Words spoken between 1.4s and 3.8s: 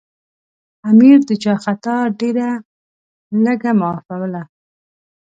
چا خطا ډېره لږه